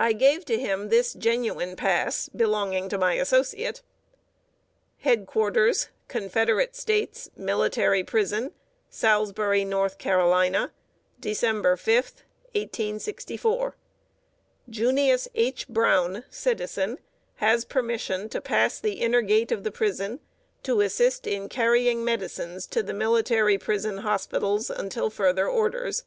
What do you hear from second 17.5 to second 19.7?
permission to pass the inner gate of the